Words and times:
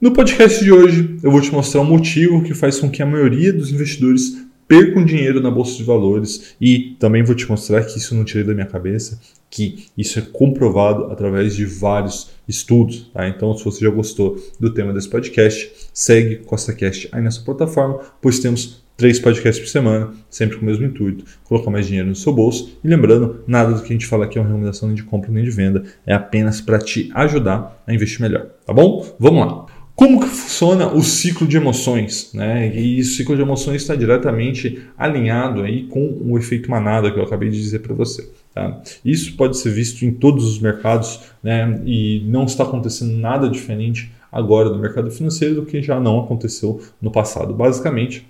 No 0.00 0.12
podcast 0.12 0.62
de 0.62 0.70
hoje, 0.70 1.18
eu 1.24 1.30
vou 1.32 1.40
te 1.40 1.50
mostrar 1.50 1.80
um 1.80 1.84
motivo 1.84 2.44
que 2.44 2.54
faz 2.54 2.78
com 2.78 2.88
que 2.88 3.02
a 3.02 3.06
maioria 3.06 3.52
dos 3.52 3.72
investidores 3.72 4.46
percam 4.68 5.04
dinheiro 5.04 5.40
na 5.40 5.50
bolsa 5.50 5.76
de 5.76 5.82
valores 5.82 6.54
e 6.60 6.96
também 7.00 7.24
vou 7.24 7.34
te 7.34 7.48
mostrar 7.48 7.82
que 7.82 7.98
isso 7.98 8.14
não 8.14 8.24
tirei 8.24 8.44
da 8.44 8.54
minha 8.54 8.64
cabeça, 8.64 9.20
que 9.50 9.86
isso 9.98 10.20
é 10.20 10.22
comprovado 10.22 11.06
através 11.10 11.56
de 11.56 11.64
vários 11.64 12.30
estudos. 12.46 13.10
Tá? 13.12 13.26
Então, 13.26 13.56
se 13.58 13.64
você 13.64 13.84
já 13.84 13.90
gostou 13.90 14.38
do 14.60 14.72
tema 14.72 14.92
desse 14.92 15.08
podcast, 15.08 15.68
segue 15.92 16.36
CostaCast 16.36 17.08
aí 17.10 17.20
nessa 17.20 17.40
plataforma, 17.40 17.98
pois 18.22 18.38
temos 18.38 18.84
três 18.96 19.18
podcasts 19.18 19.58
por 19.58 19.68
semana, 19.68 20.12
sempre 20.30 20.58
com 20.58 20.62
o 20.62 20.66
mesmo 20.66 20.86
intuito, 20.86 21.24
colocar 21.42 21.72
mais 21.72 21.88
dinheiro 21.88 22.08
no 22.08 22.14
seu 22.14 22.32
bolso. 22.32 22.78
E 22.84 22.86
lembrando, 22.86 23.40
nada 23.48 23.72
do 23.72 23.82
que 23.82 23.88
a 23.88 23.96
gente 23.96 24.06
fala 24.06 24.26
aqui 24.26 24.38
é 24.38 24.40
uma 24.40 24.46
recomendação 24.46 24.86
nem 24.86 24.94
de 24.94 25.02
compra 25.02 25.32
nem 25.32 25.42
de 25.42 25.50
venda, 25.50 25.82
é 26.06 26.14
apenas 26.14 26.60
para 26.60 26.78
te 26.78 27.10
ajudar 27.14 27.82
a 27.84 27.92
investir 27.92 28.20
melhor, 28.20 28.46
tá 28.64 28.72
bom? 28.72 29.04
Vamos 29.18 29.44
lá. 29.44 29.66
Como 29.98 30.20
que 30.20 30.28
funciona 30.28 30.86
o 30.94 31.02
ciclo 31.02 31.44
de 31.44 31.56
emoções? 31.56 32.30
Né? 32.32 32.72
E 32.72 33.00
o 33.00 33.04
ciclo 33.04 33.34
de 33.34 33.42
emoções 33.42 33.82
está 33.82 33.96
diretamente 33.96 34.80
alinhado 34.96 35.62
aí 35.62 35.88
com 35.88 36.16
o 36.22 36.38
efeito 36.38 36.70
manada 36.70 37.10
que 37.10 37.18
eu 37.18 37.24
acabei 37.24 37.50
de 37.50 37.60
dizer 37.60 37.80
para 37.80 37.96
você. 37.96 38.30
Tá? 38.54 38.80
Isso 39.04 39.36
pode 39.36 39.56
ser 39.58 39.70
visto 39.70 40.04
em 40.04 40.12
todos 40.12 40.44
os 40.44 40.60
mercados 40.60 41.22
né? 41.42 41.82
e 41.84 42.22
não 42.28 42.44
está 42.44 42.62
acontecendo 42.62 43.10
nada 43.18 43.50
diferente 43.50 44.12
agora 44.30 44.70
no 44.70 44.78
mercado 44.78 45.10
financeiro 45.10 45.56
do 45.56 45.66
que 45.66 45.82
já 45.82 45.98
não 45.98 46.20
aconteceu 46.20 46.80
no 47.02 47.10
passado. 47.10 47.52
Basicamente, 47.52 48.24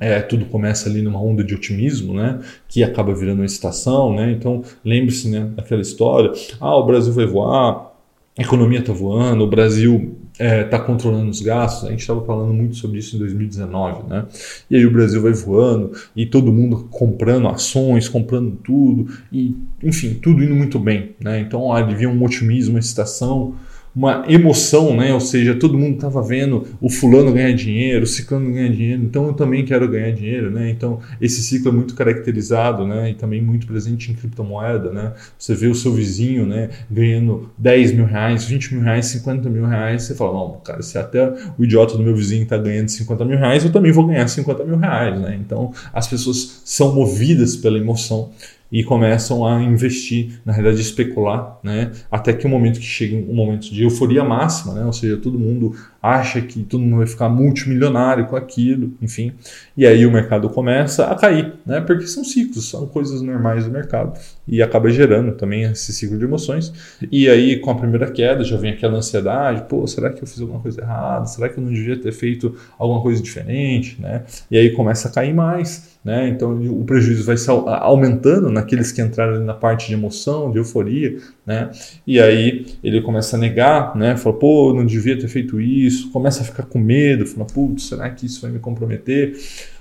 é, 0.00 0.22
tudo 0.22 0.46
começa 0.46 0.88
ali 0.88 1.02
numa 1.02 1.20
onda 1.20 1.44
de 1.44 1.54
otimismo, 1.54 2.14
né, 2.14 2.40
que 2.66 2.82
acaba 2.82 3.14
virando 3.14 3.40
uma 3.40 3.44
excitação, 3.44 4.14
né, 4.14 4.32
então 4.32 4.62
lembre-se, 4.84 5.28
né, 5.28 5.50
daquela 5.54 5.82
história, 5.82 6.32
ah, 6.60 6.76
o 6.76 6.84
Brasil 6.84 7.12
vai 7.12 7.26
voar, 7.26 7.92
a 8.36 8.42
economia 8.42 8.80
está 8.80 8.92
voando, 8.92 9.44
o 9.44 9.46
Brasil 9.46 10.16
está 10.34 10.44
é, 10.44 10.64
tá 10.64 10.80
controlando 10.80 11.30
os 11.30 11.40
gastos, 11.40 11.86
a 11.86 11.90
gente 11.90 12.00
estava 12.00 12.24
falando 12.24 12.52
muito 12.52 12.74
sobre 12.74 12.98
isso 12.98 13.14
em 13.14 13.20
2019, 13.20 14.08
né, 14.08 14.26
e 14.68 14.76
aí 14.76 14.84
o 14.84 14.90
Brasil 14.90 15.22
vai 15.22 15.32
voando, 15.32 15.92
e 16.14 16.26
todo 16.26 16.52
mundo 16.52 16.88
comprando 16.90 17.46
ações, 17.46 18.08
comprando 18.08 18.56
tudo, 18.56 19.12
e 19.32 19.56
enfim, 19.82 20.14
tudo 20.14 20.42
indo 20.42 20.54
muito 20.54 20.78
bem, 20.78 21.14
né, 21.20 21.40
então 21.40 21.72
havia 21.72 22.08
um 22.08 22.22
otimismo, 22.24 22.74
uma 22.74 22.80
excitação, 22.80 23.54
uma 23.94 24.24
emoção, 24.28 24.96
né? 24.96 25.14
Ou 25.14 25.20
seja, 25.20 25.54
todo 25.54 25.78
mundo 25.78 25.94
estava 25.94 26.20
vendo 26.20 26.66
o 26.80 26.90
fulano 26.90 27.32
ganhar 27.32 27.52
dinheiro, 27.52 28.04
o 28.04 28.06
ciclano 28.06 28.52
ganhar 28.52 28.70
dinheiro, 28.70 29.02
então 29.02 29.26
eu 29.26 29.32
também 29.32 29.64
quero 29.64 29.88
ganhar 29.88 30.10
dinheiro, 30.10 30.50
né? 30.50 30.68
Então 30.70 30.98
esse 31.20 31.42
ciclo 31.42 31.70
é 31.70 31.72
muito 31.72 31.94
caracterizado, 31.94 32.86
né? 32.86 33.10
E 33.10 33.14
também 33.14 33.40
muito 33.40 33.66
presente 33.66 34.10
em 34.10 34.14
criptomoeda, 34.14 34.90
né? 34.90 35.12
Você 35.38 35.54
vê 35.54 35.68
o 35.68 35.74
seu 35.74 35.92
vizinho, 35.92 36.44
né? 36.44 36.70
Ganhando 36.90 37.50
10 37.56 37.92
mil 37.92 38.04
reais, 38.04 38.44
20 38.44 38.74
mil 38.74 38.82
reais, 38.82 39.06
50 39.06 39.48
mil 39.48 39.64
reais, 39.64 40.02
você 40.02 40.14
fala, 40.14 40.32
não, 40.32 40.60
cara, 40.64 40.82
se 40.82 40.98
até 40.98 41.32
o 41.56 41.64
idiota 41.64 41.96
do 41.96 42.02
meu 42.02 42.16
vizinho 42.16 42.42
está 42.42 42.58
ganhando 42.58 42.88
50 42.88 43.24
mil 43.24 43.38
reais, 43.38 43.64
eu 43.64 43.70
também 43.70 43.92
vou 43.92 44.06
ganhar 44.06 44.26
50 44.26 44.64
mil 44.64 44.76
reais, 44.76 45.20
né? 45.20 45.38
Então 45.40 45.72
as 45.92 46.08
pessoas 46.08 46.62
são 46.64 46.94
movidas 46.94 47.56
pela 47.56 47.78
emoção 47.78 48.30
e 48.74 48.82
começam 48.82 49.46
a 49.46 49.62
investir, 49.62 50.40
na 50.44 50.52
realidade 50.52 50.82
especular, 50.82 51.60
né? 51.62 51.92
Até 52.10 52.32
que 52.32 52.44
o 52.44 52.50
momento 52.50 52.80
que 52.80 52.84
chega 52.84 53.14
um 53.14 53.32
momento 53.32 53.72
de 53.72 53.84
euforia 53.84 54.24
máxima, 54.24 54.74
né? 54.74 54.84
Ou 54.84 54.92
seja, 54.92 55.16
todo 55.16 55.38
mundo 55.38 55.76
acha 56.02 56.40
que 56.40 56.60
todo 56.64 56.80
mundo 56.80 56.96
vai 56.96 57.06
ficar 57.06 57.28
multimilionário 57.28 58.26
com 58.26 58.34
aquilo, 58.34 58.92
enfim. 59.00 59.32
E 59.76 59.86
aí 59.86 60.04
o 60.04 60.10
mercado 60.10 60.50
começa 60.50 61.06
a 61.06 61.14
cair, 61.14 61.52
né? 61.64 61.80
Porque 61.82 62.08
são 62.08 62.24
ciclos, 62.24 62.68
são 62.68 62.84
coisas 62.88 63.22
normais 63.22 63.64
do 63.64 63.70
mercado 63.70 64.18
e 64.46 64.62
acaba 64.62 64.90
gerando 64.90 65.32
também 65.32 65.62
esse 65.64 65.92
ciclo 65.92 66.18
de 66.18 66.24
emoções. 66.24 66.72
E 67.10 67.28
aí 67.28 67.58
com 67.58 67.70
a 67.70 67.74
primeira 67.74 68.10
queda 68.10 68.44
já 68.44 68.56
vem 68.56 68.72
aquela 68.72 68.96
ansiedade, 68.96 69.64
pô, 69.68 69.86
será 69.86 70.10
que 70.10 70.22
eu 70.22 70.26
fiz 70.26 70.40
alguma 70.40 70.60
coisa 70.60 70.80
errada? 70.80 71.26
Será 71.26 71.48
que 71.48 71.58
eu 71.58 71.64
não 71.64 71.72
devia 71.72 71.96
ter 71.96 72.12
feito 72.12 72.54
alguma 72.78 73.00
coisa 73.00 73.22
diferente, 73.22 74.00
né? 74.00 74.22
E 74.50 74.56
aí 74.56 74.70
começa 74.70 75.08
a 75.08 75.10
cair 75.10 75.34
mais. 75.34 75.94
Né? 76.04 76.28
Então 76.28 76.52
o 76.52 76.84
prejuízo 76.84 77.24
vai 77.24 77.36
aumentando 77.80 78.50
naqueles 78.50 78.92
que 78.92 79.00
entraram 79.00 79.42
na 79.42 79.54
parte 79.54 79.88
de 79.88 79.94
emoção, 79.94 80.50
de 80.50 80.58
euforia, 80.58 81.16
né? 81.46 81.70
E 82.06 82.20
aí 82.20 82.66
ele 82.84 83.00
começa 83.00 83.36
a 83.36 83.40
negar, 83.40 83.96
né? 83.96 84.14
Fala, 84.14 84.36
pô, 84.38 84.74
não 84.74 84.84
devia 84.84 85.18
ter 85.18 85.28
feito 85.28 85.58
isso, 85.58 86.10
começa 86.10 86.42
a 86.42 86.44
ficar 86.44 86.64
com 86.64 86.78
medo, 86.78 87.24
fala, 87.24 87.46
putz, 87.46 87.84
será 87.84 88.10
que 88.10 88.26
isso 88.26 88.42
vai 88.42 88.50
me 88.50 88.58
comprometer? 88.58 89.34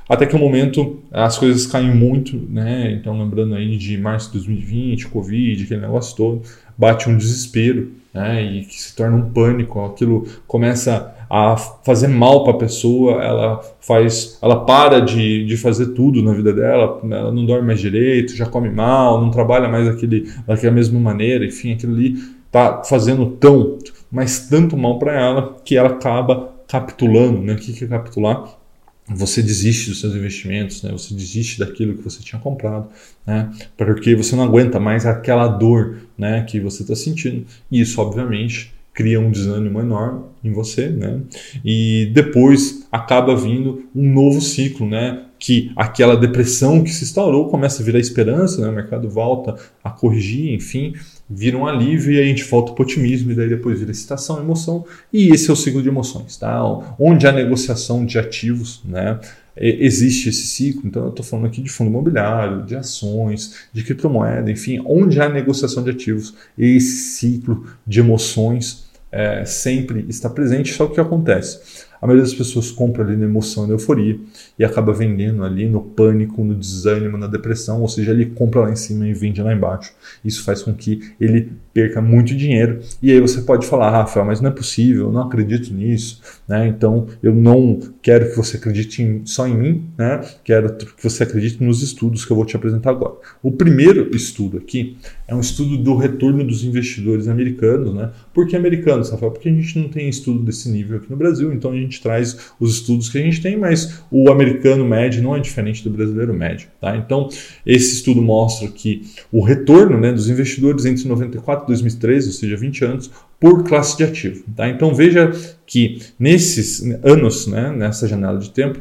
Até 0.08 0.25
que 0.25 0.36
o 0.36 0.40
momento 0.40 1.00
as 1.12 1.38
coisas 1.38 1.66
caem 1.66 1.94
muito, 1.94 2.38
né? 2.50 2.91
Então, 2.91 3.18
lembrando 3.18 3.56
aí 3.56 3.78
de 3.78 3.97
março 3.97 4.28
de 4.28 4.34
2020, 4.34 5.08
Covid, 5.08 5.64
aquele 5.64 5.81
negócio 5.81 6.16
todo, 6.16 6.41
bate 6.78 7.09
um 7.09 7.18
desespero, 7.18 7.91
né? 8.13 8.44
E 8.44 8.66
que 8.66 8.81
se 8.81 8.96
torna 8.96 9.16
um 9.18 9.30
pânico, 9.30 9.80
aquilo 9.86 10.28
começa 10.46 11.13
a 11.30 11.56
fazer 11.58 12.09
mal 12.09 12.44
para 12.44 12.53
a 12.53 12.58
pessoa, 12.58 13.24
ela 13.24 13.62
faz, 13.80 14.38
ela 14.42 14.66
para 14.66 15.00
de, 15.00 15.46
de 15.46 15.58
fazer 15.58 15.88
tudo 15.88 16.22
na 16.22 16.34
vida 16.34 16.53
dela, 16.53 17.00
ela 17.03 17.31
não 17.31 17.46
dorme 17.46 17.66
mais 17.66 17.80
direito, 17.80 18.36
já 18.36 18.46
come 18.46 18.69
mal, 18.69 19.19
não 19.19 19.31
trabalha 19.31 19.68
mais 19.68 19.88
daquele, 19.88 20.30
daquela 20.46 20.74
mesma 20.74 21.00
maneira, 21.00 21.46
enfim, 21.46 21.74
aquilo 21.74 21.94
ali 21.94 22.16
tá 22.52 22.84
fazendo 22.84 23.25
tão 23.25 23.80
mas 24.13 24.47
tanto 24.47 24.78
mal 24.78 25.00
para 25.00 25.19
ela 25.19 25.58
que 25.66 25.75
ela 25.75 25.90
acaba 25.90 26.53
capitulando. 26.68 27.40
Né? 27.42 27.53
O 27.53 27.56
que 27.56 27.84
é 27.84 27.88
capitular? 27.88 28.62
Você 29.09 29.41
desiste 29.41 29.90
dos 29.90 30.00
seus 30.00 30.16
investimentos, 30.16 30.81
né? 30.81 30.91
você 30.91 31.14
desiste 31.14 31.59
daquilo 31.59 31.97
que 31.97 32.03
você 32.03 32.22
tinha 32.22 32.40
comprado, 32.40 32.88
né? 33.28 33.52
porque 33.75 34.16
você 34.16 34.36
não 34.36 34.44
aguenta 34.44 34.80
mais 34.80 35.06
aquela 35.06 35.47
dor 35.47 35.97
né, 36.18 36.44
que 36.44 36.59
você 36.59 36.84
está 36.84 36.96
sentindo. 36.96 37.46
E 37.69 37.81
isso, 37.81 38.00
obviamente, 38.00 38.74
cria 38.94 39.20
um 39.20 39.31
desânimo 39.31 39.80
enorme 39.80 40.22
em 40.44 40.52
você, 40.52 40.90
né? 40.90 41.22
E 41.66 42.12
depois 42.14 42.86
acaba 42.92 43.36
vindo 43.36 43.84
um 43.96 44.14
novo 44.14 44.40
ciclo, 44.40 44.88
né? 44.88 45.24
Que 45.40 45.72
aquela 45.76 46.16
depressão 46.16 46.84
que 46.84 46.92
se 46.92 47.04
instaurou 47.04 47.50
começa 47.50 47.81
a 47.81 47.86
virar 47.86 48.00
esperança, 48.00 48.62
né? 48.62 48.70
O 48.70 48.74
mercado 48.74 49.09
volta 49.09 49.56
a 49.84 49.90
corrigir, 49.90 50.54
enfim, 50.54 50.94
vira 51.30 51.58
um 51.58 51.66
alívio 51.66 52.14
e 52.14 52.20
a 52.20 52.26
gente 52.26 52.44
volta 52.44 52.74
para 52.74 52.84
otimismo 52.84 53.31
e 53.31 53.36
daí 53.36 53.50
depois 53.50 53.80
vira 53.80 53.92
excitação, 53.92 54.40
emoção 54.40 54.86
e 55.12 55.30
esse 55.30 55.50
é 55.50 55.54
o 55.54 55.56
ciclo 55.56 55.81
de 55.81 55.90
emoções, 55.90 56.38
tá? 56.38 56.64
Onde 57.00 57.25
há 57.25 57.31
negociação 57.31 58.06
de 58.06 58.20
ativos, 58.20 58.81
né? 58.86 59.20
Existe 59.56 60.30
esse 60.30 60.47
ciclo, 60.47 60.88
então 60.88 61.03
eu 61.03 61.09
estou 61.09 61.24
falando 61.24 61.46
aqui 61.46 61.62
de 61.62 61.69
fundo 61.69 61.90
imobiliário, 61.90 62.64
de 62.64 62.75
ações, 62.75 63.68
de 63.72 63.84
criptomoeda, 63.84 64.50
enfim, 64.50 64.81
onde 64.86 65.22
há 65.22 65.30
negociação 65.30 65.84
de 65.84 65.91
ativos, 65.91 66.34
esse 66.58 67.18
ciclo 67.18 67.68
de 67.86 68.00
emoções 68.00 68.86
é, 69.12 69.46
sempre 69.46 70.06
está 70.09 70.28
presente, 70.28 70.74
só 70.74 70.86
que 70.86 70.94
o 70.94 70.96
que 70.96 71.02
acontece? 71.02 71.86
A 72.03 72.06
maioria 72.06 72.25
das 72.25 72.34
pessoas 72.34 72.69
compra 72.69 73.02
ali 73.02 73.16
na 73.16 73.24
emoção, 73.24 73.66
na 73.66 73.75
euforia 73.75 74.19
e 74.59 74.66
acaba 74.66 74.91
vendendo 74.91 75.41
ali 75.41 75.69
no 75.69 75.80
pânico, 75.80 76.44
no 76.44 76.53
desânimo, 76.53 77.18
na 77.18 77.28
depressão, 77.28 77.81
ou 77.81 77.88
seja, 77.88 78.12
ele 78.12 78.25
compra 78.25 78.59
lá 78.59 78.72
em 78.72 78.75
cima 78.75 79.08
e 79.08 79.14
vende 79.14 79.41
lá 79.41 79.53
embaixo. 79.53 79.94
Isso 80.24 80.44
faz 80.44 80.62
com 80.62 80.74
que 80.74 81.00
ele 81.18 81.53
perca 81.74 82.02
muito 82.02 82.36
dinheiro. 82.36 82.81
E 83.02 83.09
aí 83.09 83.22
você 83.22 83.42
pode 83.42 83.66
falar, 83.66 83.90
Rafael, 83.90 84.25
mas 84.25 84.42
não 84.42 84.50
é 84.50 84.53
possível, 84.53 85.08
eu 85.08 85.12
não 85.13 85.22
acredito 85.22 85.74
nisso, 85.74 86.22
né? 86.46 86.68
Então 86.68 87.08
eu 87.24 87.34
não 87.34 87.80
quero 88.02 88.30
que 88.30 88.36
você 88.36 88.58
acredite 88.58 89.02
em, 89.02 89.25
só 89.25 89.47
em 89.47 89.56
mim, 89.56 89.86
né? 89.97 90.19
Quero 90.44 90.75
que 90.75 91.02
você 91.02 91.24
acredite 91.24 91.63
nos 91.63 91.81
estudos 91.81 92.25
que 92.25 92.31
eu 92.31 92.36
vou 92.36 92.46
te 92.46 92.56
apresentar 92.56 92.92
agora. 92.92 93.16
O 93.42 93.52
primeiro 93.52 94.13
estudo 94.13 94.58
aqui 94.58 94.97
é 95.25 95.34
um 95.34 95.40
estudo 95.40 95.78
do 95.78 95.96
retorno 95.96 96.44
dos 96.44 96.63
investidores 96.63 97.28
americanos, 97.28 97.94
né? 97.94 98.12
Por 98.34 98.46
que 98.46 98.56
americanos, 98.56 99.09
Rafael? 99.09 99.31
Porque 99.31 99.50
a 99.50 99.53
gente 99.53 99.80
não 99.80 99.88
tem 99.88 100.09
estudo 100.09 100.44
desse 100.44 100.69
nível 100.69 100.97
aqui 100.97 101.09
no 101.09 101.16
Brasil, 101.18 101.52
então 101.53 101.72
a 101.72 101.75
gente 101.75 101.93
traz 102.00 102.38
os 102.59 102.76
estudos 102.76 103.09
que 103.09 103.18
a 103.18 103.22
gente 103.22 103.42
tem, 103.42 103.58
mas 103.58 104.04
o 104.12 104.31
americano 104.31 104.86
médio 104.86 105.22
não 105.22 105.36
é 105.36 105.40
diferente 105.40 105.84
do 105.84 105.90
brasileiro 105.90 106.34
médio, 106.34 106.68
tá? 106.80 106.96
Então 106.96 107.30
esse 107.66 107.96
estudo 107.96 108.22
mostra 108.22 108.68
que 108.68 109.04
o 109.31 109.44
retorno 109.44 110.00
né, 110.00 110.12
dos 110.12 110.30
investidores 110.30 110.86
entre 110.86 111.08
94 111.08 111.66
e 111.66 111.68
2013, 111.68 112.28
ou 112.28 112.34
seja, 112.34 112.58
20 112.58 112.86
anos, 112.86 113.12
por 113.40 113.64
classe 113.64 113.98
de 113.98 114.04
ativo. 114.04 114.44
Tá? 114.56 114.70
Então 114.70 114.96
veja 114.96 115.31
que 115.66 116.00
nesses 116.18 116.81
anos, 117.04 117.48
né, 117.48 117.74
nessa 117.75 118.07
janela 118.07 118.40
de 118.40 118.50
tempo, 118.50 118.80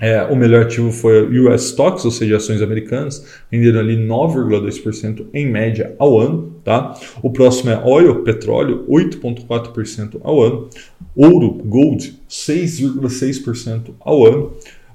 é, 0.00 0.22
o 0.24 0.34
melhor 0.34 0.62
ativo 0.62 0.90
foi 0.90 1.22
o 1.22 1.48
US 1.48 1.66
Stocks, 1.66 2.04
ou 2.04 2.10
seja, 2.10 2.36
ações 2.36 2.60
americanas, 2.60 3.24
renderam 3.50 3.78
ali 3.78 3.96
9,2% 3.96 5.26
em 5.32 5.46
média 5.46 5.94
ao 5.98 6.18
ano. 6.18 6.54
Tá? 6.64 6.98
O 7.22 7.30
próximo 7.30 7.70
é 7.70 7.80
oil, 7.84 8.22
petróleo, 8.22 8.84
8,4% 8.88 10.20
ao 10.22 10.42
ano. 10.42 10.68
Ouro, 11.14 11.52
gold, 11.64 12.18
6,6% 12.28 13.90
ao 14.00 14.26
ano. 14.26 14.52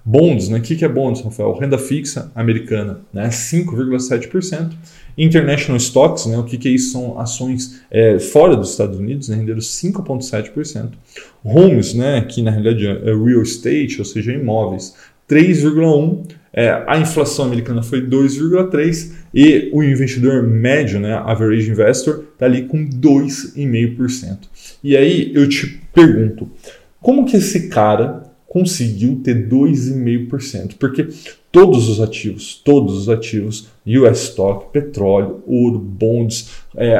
Bonds, 0.09 0.49
né? 0.49 0.57
O 0.57 0.61
que 0.63 0.83
é 0.83 0.89
bonds, 0.89 1.21
Rafael? 1.21 1.53
Renda 1.53 1.77
fixa 1.77 2.31
americana, 2.33 3.01
né? 3.13 3.29
5,7%. 3.29 4.71
International 5.15 5.77
Stocks, 5.77 6.25
né? 6.25 6.35
O 6.35 6.43
que 6.43 6.67
é 6.67 6.71
isso? 6.71 6.93
São 6.93 7.19
ações 7.19 7.81
é, 7.91 8.17
fora 8.17 8.55
dos 8.55 8.71
Estados 8.71 8.97
Unidos, 8.97 9.29
né? 9.29 9.35
renderam 9.35 9.59
5,7%. 9.59 10.93
Homes, 11.43 11.93
né? 11.93 12.21
Que 12.21 12.41
na 12.41 12.49
realidade 12.49 12.87
é 12.87 13.13
real 13.13 13.43
estate, 13.43 13.99
ou 13.99 14.05
seja, 14.05 14.33
imóveis, 14.33 14.95
3,1%. 15.29 16.31
É, 16.51 16.83
a 16.87 16.97
inflação 16.97 17.45
americana 17.45 17.83
foi 17.83 18.01
2,3% 18.01 19.11
e 19.31 19.69
o 19.71 19.83
investidor 19.83 20.41
médio, 20.41 20.99
né? 20.99 21.13
Average 21.13 21.69
investor, 21.69 22.23
está 22.33 22.47
ali 22.47 22.63
com 22.63 22.83
2,5%. 22.89 24.39
E 24.83 24.97
aí 24.97 25.31
eu 25.35 25.47
te 25.47 25.79
pergunto, 25.93 26.49
como 26.99 27.27
que 27.27 27.37
esse 27.37 27.69
cara 27.69 28.28
conseguiu 28.49 29.21
ter 29.23 29.47
2,5%? 29.47 30.73
Porque 30.77 31.07
todos 31.51 31.87
os 31.87 32.01
ativos, 32.01 32.55
todos 32.65 32.97
os 32.97 33.07
ativos, 33.07 33.69
US 33.85 34.23
Stock, 34.23 34.71
petróleo, 34.73 35.41
ouro, 35.45 35.79
bonds, 35.79 36.49
é, 36.75 36.99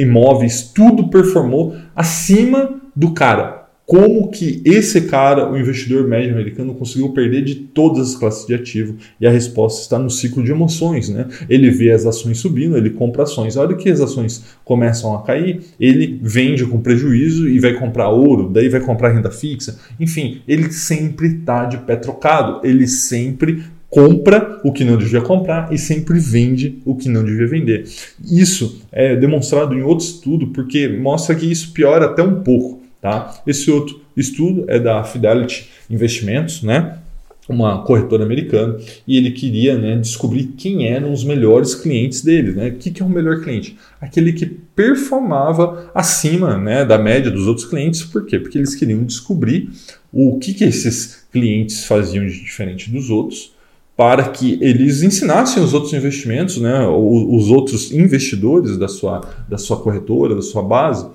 imóveis, 0.00 0.70
tudo 0.72 1.08
performou 1.08 1.76
acima 1.94 2.80
do 2.94 3.12
cara 3.12 3.63
como 3.86 4.30
que 4.30 4.62
esse 4.64 5.02
cara, 5.02 5.50
o 5.50 5.58
investidor 5.58 6.08
médio 6.08 6.32
americano, 6.32 6.74
conseguiu 6.74 7.10
perder 7.10 7.44
de 7.44 7.54
todas 7.54 8.10
as 8.10 8.16
classes 8.16 8.46
de 8.46 8.54
ativo? 8.54 8.96
E 9.20 9.26
a 9.26 9.30
resposta 9.30 9.82
está 9.82 9.98
no 9.98 10.08
ciclo 10.08 10.42
de 10.42 10.50
emoções, 10.50 11.10
né? 11.10 11.28
Ele 11.50 11.70
vê 11.70 11.90
as 11.90 12.06
ações 12.06 12.38
subindo, 12.38 12.78
ele 12.78 12.90
compra 12.90 13.24
ações. 13.24 13.56
A 13.56 13.60
hora 13.60 13.76
que 13.76 13.90
as 13.90 14.00
ações 14.00 14.42
começam 14.64 15.14
a 15.14 15.22
cair, 15.22 15.60
ele 15.78 16.18
vende 16.22 16.64
com 16.64 16.80
prejuízo 16.80 17.46
e 17.46 17.60
vai 17.60 17.74
comprar 17.74 18.08
ouro, 18.08 18.48
daí 18.48 18.70
vai 18.70 18.80
comprar 18.80 19.12
renda 19.12 19.30
fixa. 19.30 19.78
Enfim, 20.00 20.40
ele 20.48 20.72
sempre 20.72 21.28
está 21.28 21.66
de 21.66 21.76
pé 21.78 21.96
trocado, 21.96 22.66
ele 22.66 22.86
sempre 22.88 23.64
compra 23.90 24.60
o 24.64 24.72
que 24.72 24.82
não 24.82 24.96
devia 24.96 25.20
comprar 25.20 25.72
e 25.72 25.78
sempre 25.78 26.18
vende 26.18 26.80
o 26.84 26.96
que 26.96 27.08
não 27.08 27.22
devia 27.22 27.46
vender. 27.46 27.84
Isso 28.24 28.82
é 28.90 29.14
demonstrado 29.14 29.74
em 29.74 29.82
outro 29.82 30.04
estudo 30.04 30.48
porque 30.48 30.88
mostra 30.88 31.34
que 31.34 31.48
isso 31.48 31.72
piora 31.72 32.06
até 32.06 32.22
um 32.22 32.42
pouco. 32.42 32.83
Tá? 33.04 33.34
Esse 33.46 33.70
outro 33.70 34.00
estudo 34.16 34.64
é 34.66 34.80
da 34.80 35.04
Fidelity 35.04 35.68
Investimentos, 35.90 36.62
né? 36.62 37.00
uma 37.46 37.84
corretora 37.84 38.24
americana, 38.24 38.78
e 39.06 39.18
ele 39.18 39.32
queria 39.32 39.76
né, 39.76 39.98
descobrir 39.98 40.54
quem 40.56 40.86
eram 40.88 41.12
os 41.12 41.22
melhores 41.22 41.74
clientes 41.74 42.22
dele. 42.22 42.52
Né? 42.52 42.68
O 42.68 42.76
que, 42.76 42.90
que 42.90 43.02
é 43.02 43.04
o 43.04 43.08
melhor 43.10 43.42
cliente? 43.42 43.76
Aquele 44.00 44.32
que 44.32 44.46
performava 44.46 45.90
acima 45.94 46.56
né, 46.56 46.82
da 46.82 46.96
média 46.96 47.30
dos 47.30 47.46
outros 47.46 47.66
clientes. 47.66 48.02
Por 48.04 48.24
quê? 48.24 48.38
Porque 48.38 48.56
eles 48.56 48.74
queriam 48.74 49.04
descobrir 49.04 49.68
o 50.10 50.38
que, 50.38 50.54
que 50.54 50.64
esses 50.64 51.26
clientes 51.30 51.84
faziam 51.84 52.26
de 52.26 52.40
diferente 52.40 52.90
dos 52.90 53.10
outros 53.10 53.52
para 53.94 54.30
que 54.30 54.58
eles 54.62 55.02
ensinassem 55.02 55.62
os 55.62 55.74
outros 55.74 55.92
investimentos, 55.92 56.56
né, 56.56 56.86
os 56.88 57.50
outros 57.50 57.92
investidores 57.92 58.78
da 58.78 58.88
sua, 58.88 59.20
da 59.46 59.58
sua 59.58 59.76
corretora, 59.76 60.34
da 60.34 60.42
sua 60.42 60.62
base, 60.62 61.06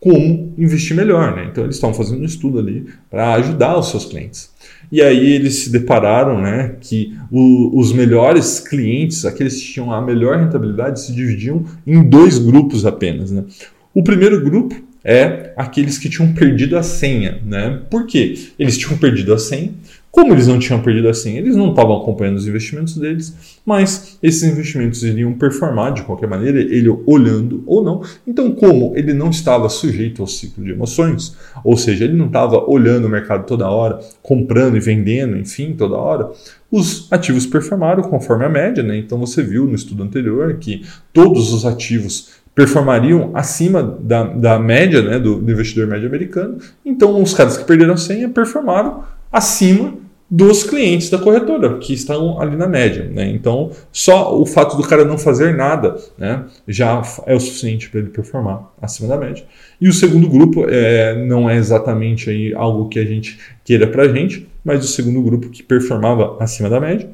como 0.00 0.54
investir 0.58 0.96
melhor. 0.96 1.34
Né? 1.34 1.48
Então 1.50 1.64
eles 1.64 1.76
estão 1.76 1.92
fazendo 1.92 2.22
um 2.22 2.24
estudo 2.24 2.58
ali 2.58 2.86
para 3.10 3.34
ajudar 3.34 3.78
os 3.78 3.90
seus 3.90 4.04
clientes. 4.04 4.50
E 4.90 5.02
aí 5.02 5.32
eles 5.32 5.56
se 5.56 5.70
depararam 5.70 6.40
né, 6.40 6.76
que 6.80 7.16
o, 7.30 7.78
os 7.78 7.92
melhores 7.92 8.60
clientes, 8.60 9.24
aqueles 9.24 9.60
que 9.60 9.72
tinham 9.72 9.92
a 9.92 10.00
melhor 10.00 10.38
rentabilidade, 10.38 11.00
se 11.00 11.12
dividiam 11.12 11.64
em 11.86 12.02
dois 12.08 12.38
grupos 12.38 12.86
apenas. 12.86 13.30
Né? 13.30 13.44
O 13.92 14.02
primeiro 14.02 14.42
grupo 14.44 14.76
é 15.02 15.52
aqueles 15.56 15.98
que 15.98 16.08
tinham 16.08 16.32
perdido 16.32 16.76
a 16.76 16.82
senha. 16.82 17.40
Né? 17.44 17.82
Por 17.90 18.06
quê? 18.06 18.34
Eles 18.58 18.78
tinham 18.78 18.96
perdido 18.98 19.32
a 19.32 19.38
senha 19.38 19.72
como 20.16 20.32
eles 20.32 20.46
não 20.46 20.58
tinham 20.58 20.80
perdido 20.80 21.10
assim, 21.10 21.36
eles 21.36 21.54
não 21.54 21.68
estavam 21.68 21.94
acompanhando 21.94 22.36
os 22.36 22.48
investimentos 22.48 22.96
deles, 22.96 23.36
mas 23.66 24.16
esses 24.22 24.42
investimentos 24.44 25.02
iriam 25.02 25.34
performar 25.34 25.92
de 25.92 26.04
qualquer 26.04 26.26
maneira, 26.26 26.58
ele 26.58 26.88
olhando 27.04 27.62
ou 27.66 27.84
não. 27.84 28.00
Então, 28.26 28.50
como 28.52 28.94
ele 28.96 29.12
não 29.12 29.28
estava 29.28 29.68
sujeito 29.68 30.22
ao 30.22 30.26
ciclo 30.26 30.64
de 30.64 30.70
emoções, 30.70 31.36
ou 31.62 31.76
seja, 31.76 32.04
ele 32.04 32.14
não 32.14 32.28
estava 32.28 32.64
olhando 32.66 33.04
o 33.04 33.10
mercado 33.10 33.44
toda 33.46 33.68
hora, 33.68 34.00
comprando 34.22 34.78
e 34.78 34.80
vendendo, 34.80 35.36
enfim, 35.36 35.74
toda 35.76 35.96
hora, 35.96 36.30
os 36.72 37.12
ativos 37.12 37.44
performaram 37.44 38.02
conforme 38.04 38.46
a 38.46 38.48
média. 38.48 38.82
Né? 38.82 38.96
Então, 38.96 39.18
você 39.18 39.42
viu 39.42 39.66
no 39.66 39.74
estudo 39.74 40.02
anterior 40.02 40.54
que 40.54 40.82
todos 41.12 41.52
os 41.52 41.66
ativos 41.66 42.30
performariam 42.54 43.32
acima 43.34 43.82
da, 43.82 44.24
da 44.24 44.58
média 44.58 45.02
né, 45.02 45.18
do, 45.18 45.42
do 45.42 45.52
investidor 45.52 45.86
médio 45.86 46.08
americano. 46.08 46.56
Então, 46.82 47.22
os 47.22 47.34
caras 47.34 47.58
que 47.58 47.66
perderam 47.66 47.92
a 47.92 47.98
senha 47.98 48.30
performaram 48.30 49.04
acima 49.30 50.05
dos 50.28 50.64
clientes 50.64 51.08
da 51.08 51.18
corretora, 51.18 51.78
que 51.78 51.92
estão 51.92 52.40
ali 52.40 52.56
na 52.56 52.66
média. 52.66 53.04
Né? 53.04 53.28
Então, 53.30 53.70
só 53.92 54.36
o 54.36 54.44
fato 54.44 54.76
do 54.76 54.82
cara 54.82 55.04
não 55.04 55.16
fazer 55.16 55.54
nada 55.54 55.96
né, 56.18 56.44
já 56.66 57.00
é 57.26 57.34
o 57.34 57.40
suficiente 57.40 57.88
para 57.88 58.00
ele 58.00 58.10
performar 58.10 58.72
acima 58.82 59.08
da 59.08 59.16
média. 59.16 59.44
E 59.80 59.88
o 59.88 59.92
segundo 59.92 60.28
grupo 60.28 60.66
é, 60.68 61.14
não 61.24 61.48
é 61.48 61.56
exatamente 61.56 62.28
aí 62.28 62.52
algo 62.54 62.88
que 62.88 62.98
a 62.98 63.04
gente 63.04 63.38
queira 63.64 63.86
para 63.86 64.02
a 64.02 64.08
gente, 64.08 64.48
mas 64.64 64.84
o 64.84 64.88
segundo 64.88 65.22
grupo 65.22 65.48
que 65.48 65.62
performava 65.62 66.36
acima 66.40 66.68
da 66.68 66.80
média 66.80 67.08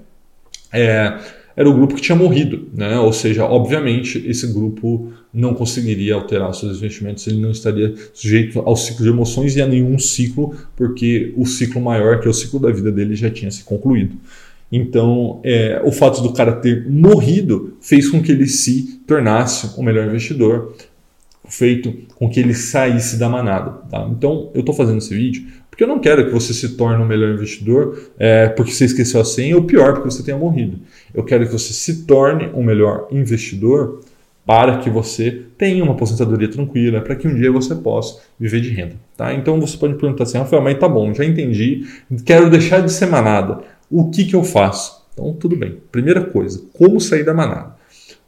é 0.73 1.19
era 1.57 1.69
o 1.69 1.75
grupo 1.75 1.95
que 1.95 2.03
tinha 2.03 2.17
morrido, 2.17 2.69
né? 2.75 2.99
Ou 2.99 3.13
seja, 3.13 3.45
obviamente 3.45 4.23
esse 4.27 4.47
grupo 4.53 5.13
não 5.33 5.55
conseguiria 5.55 6.15
alterar 6.15 6.55
seus 6.55 6.79
investimentos, 6.79 7.27
ele 7.27 7.41
não 7.41 7.51
estaria 7.51 7.95
sujeito 8.13 8.61
ao 8.61 8.77
ciclo 8.77 9.05
de 9.05 9.11
emoções 9.11 9.57
e 9.57 9.63
a 9.63 9.67
nenhum 9.67 9.99
ciclo, 9.99 10.55
porque 10.77 11.33
o 11.37 11.47
ciclo 11.47 11.81
maior, 11.81 12.21
que 12.21 12.27
é 12.27 12.31
o 12.31 12.35
ciclo 12.35 12.61
da 12.61 12.71
vida 12.71 12.91
dele, 12.91 13.15
já 13.15 13.31
tinha 13.31 13.51
se 13.51 13.65
concluído. 13.65 14.17
Então, 14.71 15.41
é, 15.45 15.83
o 15.85 15.93
fato 15.93 16.23
do 16.23 16.33
cara 16.33 16.53
ter 16.53 16.89
morrido 16.89 17.77
fez 17.81 18.09
com 18.09 18.23
que 18.23 18.33
ele 18.33 18.47
se 18.47 19.01
tornasse 19.07 19.79
o 19.79 19.83
melhor 19.83 20.07
investidor, 20.07 20.75
feito 21.47 21.93
com 22.15 22.31
que 22.31 22.41
ele 22.41 22.55
saísse 22.55 23.19
da 23.19 23.29
manada. 23.29 23.71
Tá? 23.91 24.09
Então, 24.11 24.51
eu 24.55 24.61
estou 24.61 24.75
fazendo 24.75 24.99
esse 24.99 25.15
vídeo 25.15 25.47
porque 25.73 25.85
eu 25.85 25.89
não 25.89 25.99
quero 25.99 26.27
que 26.27 26.31
você 26.31 26.53
se 26.53 26.77
torne 26.77 27.03
um 27.03 27.07
melhor 27.07 27.33
investidor 27.33 27.99
é, 28.19 28.47
porque 28.47 28.71
você 28.71 28.85
esqueceu 28.85 29.23
a 29.23 29.25
senha 29.25 29.57
ou 29.57 29.65
pior, 29.65 29.95
porque 29.95 30.11
você 30.11 30.23
tenha 30.23 30.37
morrido. 30.37 30.79
Eu 31.15 31.25
quero 31.25 31.47
que 31.47 31.53
você 31.53 31.73
se 31.73 32.05
torne 32.05 32.51
um 32.53 32.63
melhor 32.63 33.09
investidor 33.11 34.01
para 34.45 34.77
que 34.81 34.91
você 34.91 35.45
tenha 35.57 35.83
uma 35.83 35.95
aposentadoria 35.95 36.47
tranquila, 36.49 37.01
para 37.01 37.17
que 37.17 37.27
um 37.27 37.35
dia 37.35 37.51
você 37.51 37.75
possa 37.75 38.21
viver 38.39 38.61
de 38.61 38.69
renda. 38.69 38.97
Tá? 39.17 39.33
Então 39.33 39.59
você 39.59 39.79
pode 39.79 39.95
perguntar 39.95 40.25
assim, 40.25 40.37
Rafael, 40.37 40.61
mas 40.61 40.79
tá 40.79 40.87
bom, 40.87 41.15
já 41.15 41.25
entendi, 41.25 41.87
quero 42.27 42.51
deixar 42.51 42.83
de 42.83 42.93
ser 42.93 43.07
manada. 43.07 43.61
O 43.91 44.11
que, 44.11 44.27
que 44.27 44.37
eu 44.37 44.45
faço? 44.45 45.03
Então, 45.15 45.33
tudo 45.33 45.57
bem. 45.57 45.79
Primeira 45.91 46.21
coisa, 46.21 46.63
como 46.75 47.01
sair 47.01 47.25
da 47.25 47.33
manada? 47.33 47.77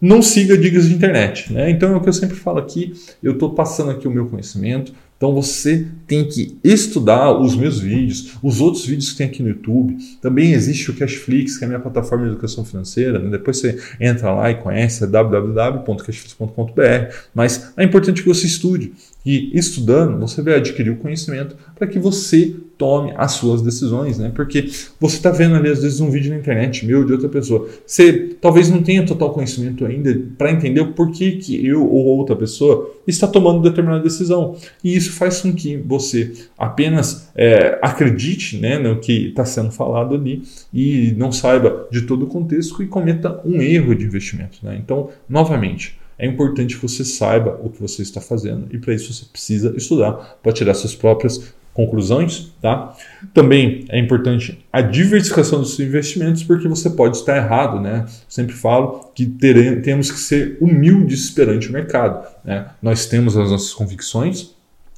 Não 0.00 0.23
siga 0.23 0.56
dicas 0.56 0.88
de 0.88 0.94
internet. 0.94 1.52
Né? 1.52 1.69
Então 1.69 1.93
é 1.93 1.96
o 1.96 2.00
que 2.00 2.08
eu 2.08 2.12
sempre 2.14 2.37
falo 2.37 2.58
aqui, 2.58 2.94
eu 3.23 3.32
estou 3.32 3.50
passando 3.50 3.91
aqui 3.91 4.08
o 4.08 4.11
meu 4.11 4.25
conhecimento, 4.26 4.94
então 5.16 5.32
você 5.32 5.87
tem 6.06 6.28
que 6.28 6.58
estudar 6.62 7.40
os 7.40 7.56
meus 7.56 7.81
vídeos, 7.81 8.34
os 8.43 8.61
outros 8.61 8.84
vídeos 8.84 9.12
que 9.12 9.19
tem 9.19 9.26
aqui 9.26 9.43
no 9.43 9.49
YouTube. 9.49 9.96
Também 10.20 10.52
existe 10.52 10.90
o 10.90 10.94
Cashflix, 10.94 11.56
que 11.56 11.64
é 11.64 11.66
a 11.66 11.69
minha 11.69 11.81
plataforma 11.81 12.25
de 12.25 12.32
educação 12.32 12.62
financeira. 12.64 13.19
Né? 13.19 13.31
Depois 13.31 13.58
você 13.58 13.78
entra 14.00 14.32
lá 14.32 14.50
e 14.50 14.56
conhece, 14.56 15.05
é 15.05 15.06
www.cashflix.com.br. 15.06 17.14
Mas 17.34 17.72
é 17.76 17.84
importante 17.84 18.22
que 18.22 18.28
você 18.28 18.46
estude. 18.46 18.93
E 19.25 19.58
estudando, 19.58 20.20
você 20.20 20.43
vai 20.43 20.56
adquirir 20.56 20.90
o 20.90 20.96
conhecimento 20.96 21.56
para 21.75 21.87
que 21.87 21.99
você 21.99 22.55
tome 22.76 23.14
as 23.17 23.32
suas 23.32 23.62
decisões, 23.62 24.19
né? 24.19 24.31
Porque 24.34 24.69
você 25.00 25.17
está 25.17 25.31
vendo 25.31 25.55
ali 25.55 25.70
às 25.70 25.81
vezes 25.81 25.98
um 26.00 26.10
vídeo 26.10 26.31
na 26.31 26.38
internet 26.38 26.84
meu 26.84 27.05
de 27.05 27.12
outra 27.12 27.31
pessoa. 27.31 27.67
Você 27.86 28.36
talvez 28.38 28.69
não 28.69 28.82
tenha 28.82 29.06
total 29.06 29.32
conhecimento 29.32 29.86
ainda 29.86 30.15
para 30.36 30.53
entender 30.53 30.82
o 30.82 30.93
porquê 30.93 31.32
que 31.32 31.67
eu 31.67 31.88
ou 31.88 32.05
outra 32.19 32.36
pessoa 32.36 32.94
está 33.06 33.27
tomando 33.27 33.63
determinada 33.63 34.03
decisão. 34.03 34.56
E 34.82 34.94
isso 34.94 35.13
faz 35.13 35.41
com 35.41 35.53
que 35.53 35.77
você 35.77 36.32
apenas 36.58 37.31
é, 37.34 37.79
acredite 37.82 38.58
né, 38.58 38.79
no 38.79 39.01
que 39.01 39.29
está 39.29 39.44
sendo 39.44 39.70
falado 39.70 40.15
ali 40.15 40.43
e 40.73 41.15
não 41.17 41.32
saiba 41.32 41.89
de 41.91 42.03
todo 42.03 42.25
o 42.25 42.29
contexto 42.29 42.82
e 42.82 42.87
cometa 42.87 43.41
um 43.44 43.61
erro 43.61 43.94
de 43.94 44.05
investimento. 44.05 44.58
Né? 44.63 44.79
Então, 44.82 45.11
novamente, 45.29 45.99
é 46.19 46.27
importante 46.27 46.77
que 46.77 46.82
você 46.82 47.05
saiba 47.05 47.61
o 47.63 47.70
que 47.70 47.81
você 47.81 48.03
está 48.03 48.20
fazendo 48.20 48.67
e 48.73 48.79
para 48.79 48.94
isso 48.94 49.13
você 49.13 49.25
precisa 49.25 49.75
estudar 49.77 50.39
para 50.43 50.53
tirar 50.53 50.75
suas 50.75 50.94
próprias 50.94 51.55
conclusões, 51.74 52.52
tá? 52.62 52.96
Também 53.34 53.84
é 53.88 53.98
importante 53.98 54.64
a 54.72 54.81
diversificação 54.81 55.60
dos 55.60 55.78
investimentos, 55.81 56.44
porque 56.44 56.69
você 56.69 56.88
pode 56.88 57.16
estar 57.16 57.36
errado, 57.36 57.81
né? 57.81 58.06
Sempre 58.28 58.54
falo 58.54 59.10
que 59.12 59.26
teremos, 59.26 59.82
temos 59.82 60.10
que 60.10 60.19
ser 60.19 60.56
humildes 60.60 61.31
perante 61.31 61.69
o 61.69 61.72
mercado, 61.72 62.26
né? 62.44 62.69
Nós 62.81 63.06
temos 63.06 63.36
as 63.36 63.50
nossas 63.50 63.74
convicções, 63.74 64.54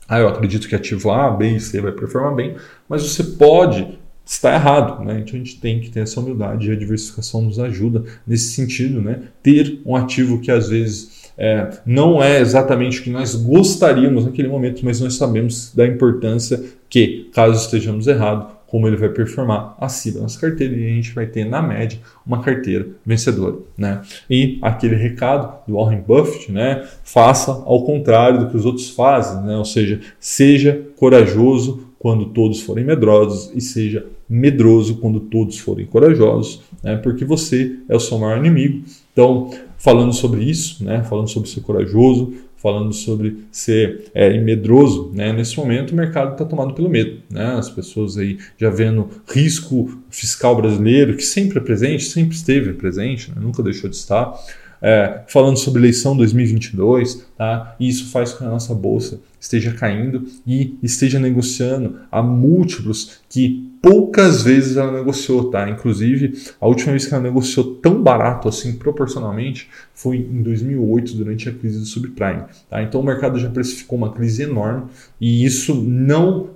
ah, 0.07 0.21
eu 0.21 0.29
acredito 0.29 0.69
que 0.69 0.75
ativo 0.75 1.11
A, 1.11 1.31
B 1.31 1.57
e 1.57 1.61
C 1.61 1.81
vai 1.81 1.93
performar 1.93 2.35
bem, 2.35 2.55
mas 2.89 3.03
você 3.03 3.25
pode 3.25 3.99
estar 4.25 4.55
errado, 4.55 5.05
né? 5.05 5.21
Então 5.21 5.35
a 5.35 5.39
gente 5.39 5.59
tem 5.59 5.81
que 5.81 5.89
ter 5.89 6.01
essa 6.01 6.21
humildade 6.21 6.69
e 6.69 6.73
a 6.73 6.77
diversificação 6.77 7.41
nos 7.41 7.59
ajuda 7.59 8.05
nesse 8.27 8.53
sentido, 8.53 9.01
né? 9.01 9.23
Ter 9.43 9.81
um 9.87 9.97
ativo 9.97 10.41
que 10.41 10.51
às 10.51 10.69
vezes 10.69 11.16
é, 11.39 11.69
não 11.85 12.23
é 12.23 12.41
exatamente 12.41 13.01
o 13.01 13.03
que 13.03 13.11
nós 13.11 13.35
gostaríamos 13.35 14.25
naquele 14.25 14.49
momento, 14.49 14.85
mas 14.85 15.01
nós 15.01 15.15
sabemos 15.15 15.73
da 15.75 15.87
importância 15.87 16.63
que, 16.89 17.29
caso 17.33 17.63
estejamos 17.63 18.07
errados, 18.07 18.57
como 18.67 18.89
ele 18.89 18.97
vai 18.97 19.09
performar 19.09 19.77
acima 19.81 20.21
das 20.21 20.37
carteiras 20.37 20.77
e 20.77 20.85
a 20.85 20.89
gente 20.89 21.15
vai 21.15 21.27
ter, 21.27 21.45
na 21.45 21.63
média, 21.63 22.01
uma 22.27 22.43
carteira 22.43 22.87
vencedora. 23.05 23.57
Né? 23.79 24.03
E 24.29 24.59
aquele 24.61 24.97
recado 24.97 25.65
do 25.69 25.77
Warren 25.77 26.03
Buffett, 26.07 26.51
né? 26.51 26.85
faça 27.05 27.53
ao 27.53 27.85
contrário 27.85 28.41
do 28.41 28.51
que 28.51 28.57
os 28.57 28.67
outros 28.67 28.91
fazem, 28.91 29.43
né? 29.45 29.57
ou 29.57 29.65
seja, 29.65 30.01
seja 30.19 30.83
corajoso 30.97 31.87
quando 31.99 32.27
todos 32.27 32.61
forem 32.61 32.85
medrosos 32.85 33.53
e 33.55 33.61
seja 33.61 34.07
medroso 34.29 34.97
quando 34.97 35.21
todos 35.21 35.59
forem 35.59 35.87
corajosos, 35.87 36.61
né? 36.83 36.97
porque 36.97 37.25
você 37.25 37.77
é 37.89 37.95
o 37.95 38.01
seu 38.01 38.19
maior 38.19 38.39
inimigo. 38.39 38.85
Então, 39.13 39.51
falando 39.79 40.13
sobre 40.13 40.45
isso, 40.45 40.85
né? 40.85 41.03
falando 41.05 41.29
sobre 41.29 41.49
ser 41.49 41.61
corajoso, 41.61 42.35
falando 42.57 42.93
sobre 42.93 43.45
ser 43.51 44.11
é, 44.13 44.37
medroso, 44.41 45.13
né? 45.15 45.33
Nesse 45.33 45.57
momento 45.57 45.93
o 45.93 45.95
mercado 45.95 46.33
está 46.33 46.45
tomado 46.45 46.75
pelo 46.75 46.89
medo, 46.89 47.19
né? 47.31 47.55
As 47.55 47.71
pessoas 47.71 48.17
aí 48.17 48.39
já 48.59 48.71
vendo 48.71 49.09
risco 49.29 50.01
fiscal 50.11 50.57
brasileiro 50.57 51.17
que 51.17 51.23
sempre 51.23 51.59
é 51.59 51.63
presente, 51.63 52.03
sempre 52.05 52.35
esteve 52.35 52.73
presente, 52.73 53.31
né? 53.31 53.37
nunca 53.41 53.63
deixou 53.63 53.89
de 53.89 53.95
estar 53.95 54.37
é, 54.81 55.23
falando 55.29 55.57
sobre 55.57 55.81
eleição 55.81 56.17
2022, 56.17 57.27
tá? 57.37 57.75
E 57.79 57.89
isso 57.89 58.11
faz 58.11 58.33
com 58.33 58.39
que 58.39 58.45
a 58.45 58.51
nossa 58.51 58.75
bolsa 58.75 59.21
esteja 59.41 59.73
caindo 59.73 60.25
e 60.47 60.77
esteja 60.83 61.19
negociando 61.19 62.01
a 62.11 62.23
múltiplos 62.23 63.21
que 63.29 63.71
poucas 63.81 64.43
vezes 64.43 64.77
ela 64.77 64.91
negociou, 64.91 65.51
tá? 65.51 65.69
Inclusive, 65.69 66.33
a 66.61 66.67
última 66.67 66.91
vez 66.91 67.07
que 67.07 67.15
ela 67.15 67.23
negociou 67.23 67.77
tão 67.77 68.03
barato 68.03 68.49
assim, 68.49 68.73
proporcionalmente, 68.73 69.69
foi 69.95 70.17
em 70.17 70.43
2008, 70.43 71.15
durante 71.15 71.49
a 71.49 71.53
crise 71.53 71.79
do 71.79 71.85
subprime, 71.85 72.43
tá? 72.69 72.83
Então 72.83 73.01
o 73.01 73.05
mercado 73.05 73.39
já 73.39 73.49
precificou 73.49 73.97
uma 73.97 74.13
crise 74.13 74.43
enorme 74.43 74.87
e 75.21 75.45
isso 75.45 75.75
não 75.75 76.56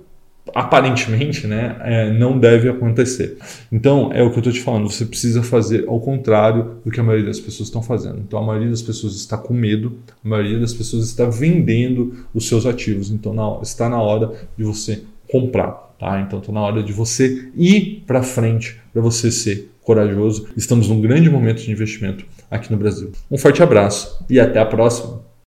aparentemente 0.53 1.47
né, 1.47 1.75
é, 1.81 2.11
não 2.11 2.37
deve 2.37 2.69
acontecer. 2.69 3.37
Então, 3.71 4.11
é 4.13 4.23
o 4.23 4.29
que 4.29 4.37
eu 4.37 4.39
estou 4.39 4.53
te 4.53 4.61
falando, 4.61 4.89
você 4.89 5.05
precisa 5.05 5.43
fazer 5.43 5.85
ao 5.87 5.99
contrário 5.99 6.77
do 6.83 6.91
que 6.91 6.99
a 6.99 7.03
maioria 7.03 7.27
das 7.27 7.39
pessoas 7.39 7.69
estão 7.69 7.81
fazendo. 7.81 8.19
Então, 8.19 8.39
a 8.39 8.43
maioria 8.43 8.69
das 8.69 8.81
pessoas 8.81 9.15
está 9.15 9.37
com 9.37 9.53
medo, 9.53 9.97
a 10.23 10.27
maioria 10.27 10.59
das 10.59 10.73
pessoas 10.73 11.05
está 11.05 11.25
vendendo 11.25 12.25
os 12.33 12.47
seus 12.47 12.65
ativos. 12.65 13.11
Então, 13.11 13.33
na, 13.33 13.59
está 13.61 13.87
na 13.87 14.01
hora 14.01 14.31
de 14.57 14.63
você 14.63 15.03
comprar. 15.29 15.91
Tá? 15.99 16.19
Então, 16.21 16.39
está 16.39 16.51
na 16.51 16.61
hora 16.61 16.83
de 16.83 16.91
você 16.91 17.49
ir 17.55 18.03
para 18.07 18.23
frente, 18.23 18.79
para 18.91 19.01
você 19.01 19.31
ser 19.31 19.71
corajoso. 19.83 20.47
Estamos 20.57 20.89
num 20.89 21.01
grande 21.01 21.29
momento 21.29 21.61
de 21.61 21.71
investimento 21.71 22.25
aqui 22.49 22.71
no 22.71 22.77
Brasil. 22.77 23.11
Um 23.29 23.37
forte 23.37 23.61
abraço 23.61 24.23
e 24.29 24.39
até 24.39 24.59
a 24.59 24.65
próxima! 24.65 25.30